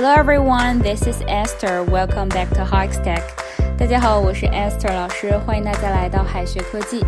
[0.00, 1.84] Hello everyone, this is Esther.
[1.84, 3.22] Welcome back to Hikes Tech.
[3.78, 7.04] 大家好，我是 Esther 老师，欢迎大家来到海学科技。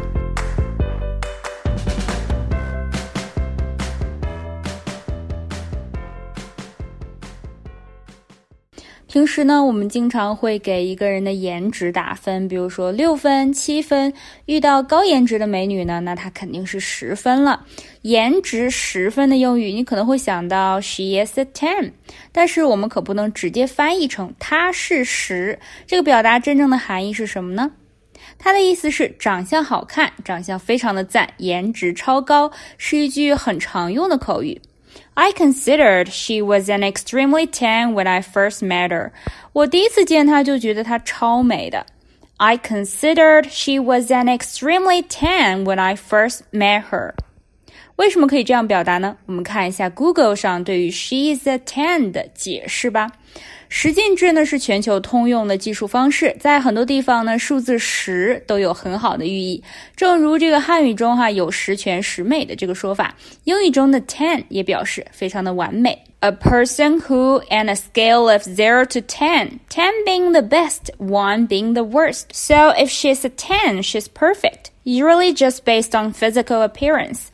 [9.08, 14.12] 平时呢，我们经常会给一个人的颜值打分，比如说六分、七分。
[14.46, 17.66] 遇到高颜值的美女呢，那她肯定是十分了。
[18.02, 21.92] 颜值十分的英语，你可能会想到 she is a ten，
[22.32, 25.60] 但是我们可不能直接翻译成她是十。
[25.86, 27.72] 这个表达真正的含义是什么呢？
[28.40, 34.60] 它的意思是长相好看，长相非常的赞，颜值超高，是一句很常用的口语。
[35.15, 39.11] I considered she was an extremely tan when I first met her.
[39.53, 41.85] 我第一次见她就觉得她超美的。
[42.39, 47.15] I considered she was an extremely tan when I first met her.
[47.97, 49.17] 为什么可以这样表达呢？
[49.27, 53.11] 我们看一下 Google 上对于 "she is a tan" 的解释吧。
[53.71, 59.63] 十进制呢是全球通用的计数方式，在很多地方呢，数字十都有很好的寓意。
[59.95, 65.99] 正如这个汉语中哈有十全十美的这个说法，英语中的 ten 也表示非常的完美。
[66.21, 71.75] A person who, on a scale of zero to ten, ten being the best, one being
[71.75, 72.25] the worst.
[72.33, 74.71] So if she's a ten, she's perfect.
[74.83, 77.31] Usually just based on physical appearance.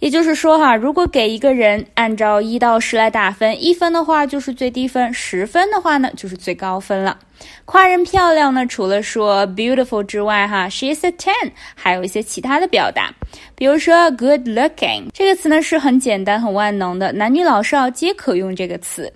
[0.00, 7.18] 也就是说，哈，如果给一个人按照一到十来打分，一分的话就是最低分，十分的话呢就是最高分了。
[7.66, 13.12] 夸人漂亮呢，除了说 beautiful 之外，哈，she is a ten，还有一些其他的表达，
[13.54, 19.12] 比如说 good looking 这个词呢是很简单、很万能的，男女老少皆可用这个词。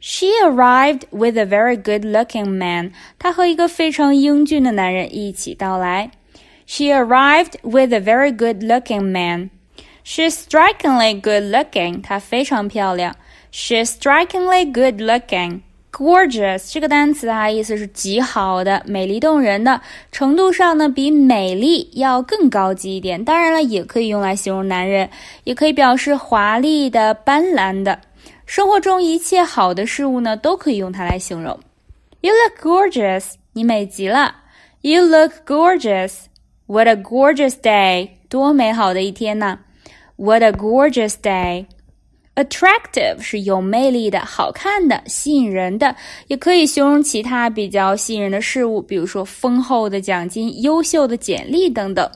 [0.00, 6.10] She arrived with a very good looking man，她和一个非常英俊的男人一起到来。
[6.66, 9.50] She arrived with a very good looking man。
[10.04, 12.02] She's strikingly good looking.
[12.02, 13.14] 她非常漂亮。
[13.52, 15.60] She's strikingly good looking.
[15.92, 19.78] Gorgeous 这个单词啊，意思是极好的、美丽动人的
[20.10, 23.22] 程度上呢，比美丽要更高级一点。
[23.22, 25.10] 当然了，也可以用来形容男人，
[25.44, 28.00] 也可以表示华丽的、斑斓的。
[28.46, 31.60] 生活中一切好的事物呢，都可以用它来形容。
[32.22, 33.32] You look gorgeous.
[33.52, 34.36] 你美极了。
[34.80, 36.12] You look gorgeous.
[36.66, 38.08] What a gorgeous day.
[38.30, 39.58] 多美好的一天呐
[40.15, 41.65] ！What a gorgeous day!
[42.35, 45.95] Attractive 是有魅力的、好看的、吸引人的，
[46.27, 52.07] 也可以形容其他比较吸引人的事物，比如说丰厚的奖金、优秀的简历等等。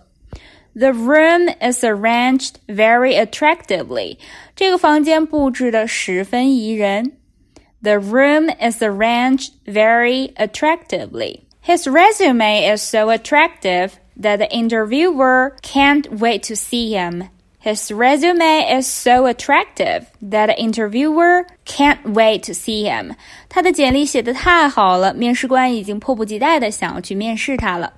[0.74, 4.18] The room is arranged very attractively.
[4.56, 7.14] 这个房间布置的十分宜人。
[7.82, 11.42] The room is arranged very attractively.
[11.64, 17.30] His resume is so attractive that the interviewer can't wait to see him.
[17.67, 23.17] His resume is so attractive that the interviewer can't wait to see him.
[23.49, 27.93] 他的简历写得太好了，面试官已经迫不及待的想要去面试他了。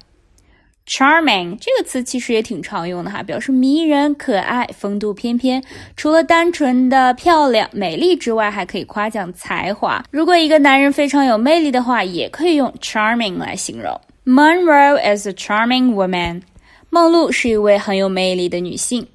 [0.87, 5.63] Charming 这个词其实也挺常用的哈，表示迷人、可爱、风度翩翩。
[5.99, 10.03] 除了单纯的漂亮、美丽之外，还可以夸奖才华。
[10.11, 14.01] 如果一个男人非常有魅力的话，也可以用 charming 来形容。
[14.25, 16.41] Monroe is a charming woman.
[16.89, 19.07] 梦露是一位很有魅力的女性。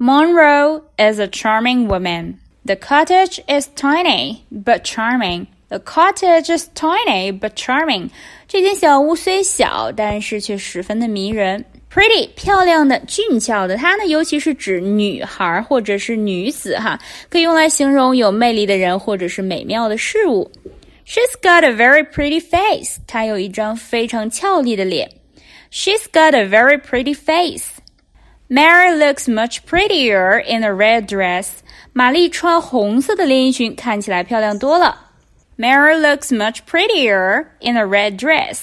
[0.00, 2.38] Monroe is a charming woman.
[2.64, 5.46] The cottage is tiny but charming.
[5.68, 8.10] The cottage is tiny but charming.
[8.46, 11.64] 这间小屋虽小，但是却十分的迷人。
[11.92, 16.98] Pretty 漂亮的、俊俏的，它呢，尤其是指女孩或者是女子哈，
[17.30, 20.50] 可以用来形容有魅力的人或者是美妙的事物。
[21.06, 22.98] She's got a very pretty face.
[23.06, 25.10] 她有一张非常俏丽的脸。
[25.72, 27.68] She's got a very pretty face.
[28.53, 31.59] Mary looks much prettier in a red dress.
[31.93, 34.93] 玛丽穿红色的连衣裙看起来漂亮多了。
[35.57, 38.57] Mary looks much prettier in a red dress.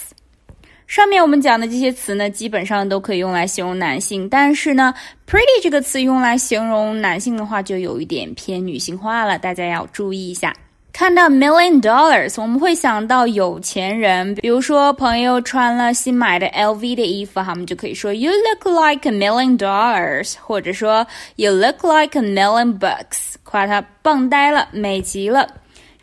[0.86, 4.92] 上面我们讲的这些词呢，基本上都可以用来形容男性，但是呢
[5.26, 10.54] ，pretty 这个词用来形容男性的话，就有一点偏女性化了，大家要注意一下。
[10.91, 22.77] 看到 million dollars，我们会想到有钱人，比如说朋友穿了新买的 LV 的衣服，哈，我们就可以说 You look like a million dollars，或者说 You look like a million
[22.77, 25.47] bucks，夸他棒呆了，美极了。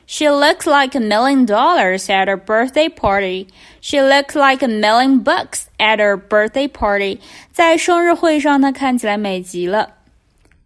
[0.09, 3.47] She looks like a million dollars at her birthday party.
[3.81, 7.21] She looks like a million bucks at her birthday party.
[7.53, 9.89] 在生日会上，她看起来美极了。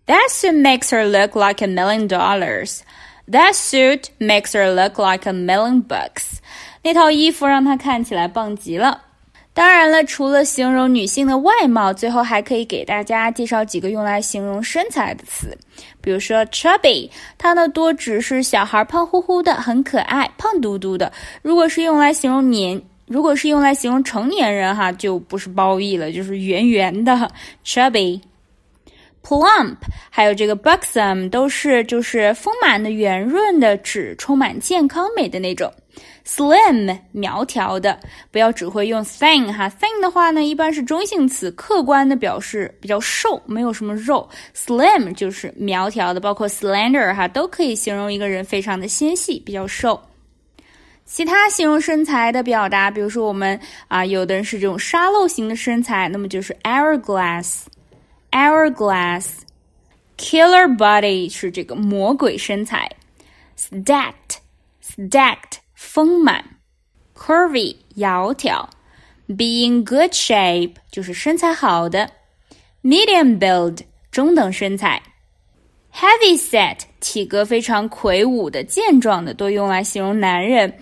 [0.06, 2.80] That suit makes her look like a million dollars.
[3.31, 6.39] That suit makes her look like a million bucks.
[6.83, 9.01] 那套衣服让她看起来棒极了。
[9.53, 15.57] 当然了，除了形容女性的外貌，最后还可以给大家介绍几个用来形容身材的词。
[15.99, 21.11] 比如说 chubby，它呢多指是小孩胖乎乎的，很可爱，胖嘟嘟的。
[21.41, 27.29] 如果是用来形容年，如果是用来形容成年人哈，就不是褒义了，就是圆圆的
[27.65, 28.21] chubby。
[29.29, 29.75] plump，
[30.09, 35.71] 还有这个 buxom，都是就是丰满的、圆润的，指充满健康美的那种。
[36.25, 37.99] slim，苗条的，
[38.31, 44.27] 不要只会用 thin 哈，thin 的话呢，一般是中性词，客观的表示比较瘦，没有什么肉。
[44.55, 50.01] slim 就是苗条的，包括 slender 哈，都可以形容一个人非常的纤细，比较瘦。
[51.05, 57.65] 其他形容身材的表达，比如说我们啊，有的人是这种沙漏型的身材，那么就是 hourglass。
[58.31, 62.89] Hourglass，killer body 是这个魔鬼身材
[63.57, 66.43] ，stacked，stacked 丰满
[67.15, 68.67] ，curvy 窈窕
[69.27, 72.09] ，be in good shape 就是身材好的
[72.83, 73.79] ，medium build
[74.11, 75.01] 中等身材
[75.93, 80.77] ，heavy set 体格非常魁梧的健壮的，多用来形容男人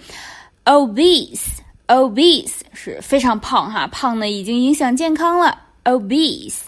[0.66, 6.62] ，obese，obese 是非常胖哈，胖的已经影响健康了，obese。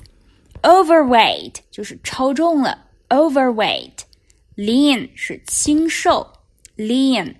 [0.62, 6.26] Overweight 就是超重了，overweight，lean 是清瘦，
[6.76, 7.34] lean。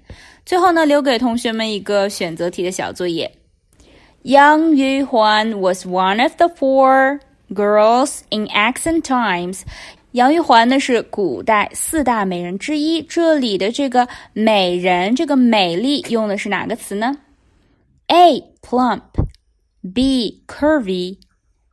[0.44, 3.32] 最后呢，留给同学们一个选择题的小作业。
[4.25, 7.20] Yang Yuhuan was one of the four
[7.50, 9.62] girls in ancient times。
[10.12, 13.02] 杨玉环呢是古代四大美人之一。
[13.02, 17.17] 这里的这个美人，这个美丽用的是哪个词呢？
[18.08, 21.19] A plump，B curvy。